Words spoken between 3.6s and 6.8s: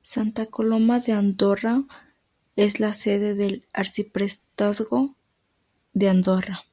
Arciprestazgo de Andorra.